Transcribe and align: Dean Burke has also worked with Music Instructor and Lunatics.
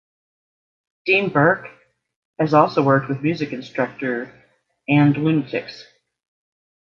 Dean 1.05 1.29
Burke 1.29 1.67
has 2.39 2.55
also 2.55 2.81
worked 2.81 3.07
with 3.07 3.21
Music 3.21 3.53
Instructor 3.53 4.33
and 4.89 5.15
Lunatics. 5.15 5.85